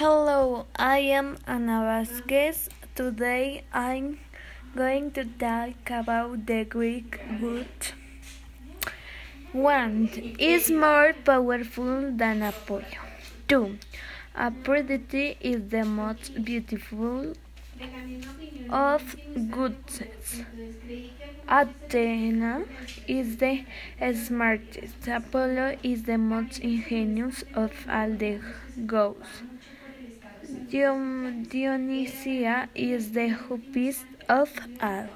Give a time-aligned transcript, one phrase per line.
[0.00, 2.70] Hello, I am Ana Vasquez.
[2.94, 4.18] Today I'm
[4.74, 7.90] going to talk about the Greek word.
[9.52, 10.08] One
[10.38, 13.02] is more powerful than Apollo.
[13.46, 13.76] Two,
[14.34, 17.34] Aphrodite is the most beautiful
[18.70, 19.16] of
[19.50, 20.44] goddesses.
[21.46, 22.64] Athena
[23.06, 23.66] is the
[24.14, 25.08] smartest.
[25.08, 28.40] Apollo is the most ingenious of all the
[28.86, 29.42] gods.
[31.50, 35.08] Dionysia is the happiest of all.